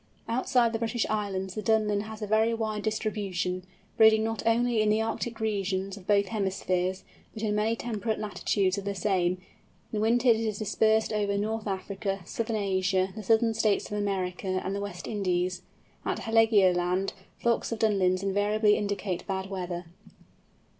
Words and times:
Outside 0.27 0.73
the 0.73 0.79
British 0.79 1.05
Islands 1.11 1.53
the 1.53 1.61
Dunlin 1.61 2.01
has 2.05 2.23
a 2.23 2.25
very 2.25 2.55
wide 2.55 2.81
distribution, 2.81 3.63
breeding 3.97 4.23
not 4.23 4.41
only 4.47 4.81
in 4.81 4.89
the 4.89 4.99
Arctic 4.99 5.39
regions 5.39 5.95
of 5.95 6.07
both 6.07 6.29
hemispheres, 6.29 7.03
but 7.35 7.43
in 7.43 7.53
many 7.53 7.75
temperate 7.75 8.17
latitudes 8.17 8.79
of 8.79 8.85
the 8.85 8.95
same; 8.95 9.39
in 9.93 10.01
winter 10.01 10.29
it 10.29 10.37
is 10.37 10.57
dispersed 10.57 11.13
over 11.13 11.37
North 11.37 11.67
Africa, 11.67 12.21
Southern 12.25 12.55
Asia, 12.55 13.09
the 13.15 13.21
Southern 13.21 13.53
States 13.53 13.91
of 13.91 13.97
America, 13.99 14.47
and 14.65 14.75
the 14.75 14.81
West 14.81 15.05
Indies. 15.07 15.61
At 16.03 16.17
Heligoland, 16.17 17.13
flocks 17.37 17.71
of 17.71 17.77
Dunlins 17.77 18.23
invariably 18.23 18.77
indicate 18.77 19.27
bad 19.27 19.51
weather. 19.51 19.85